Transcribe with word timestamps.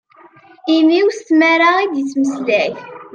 Immi-w 0.75 1.07
s 1.17 1.19
tmara 1.27 1.69
i 1.83 1.85
d-yettmeslay. 1.93 2.71